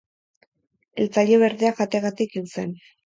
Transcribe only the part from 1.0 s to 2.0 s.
Hiltzaile berdeak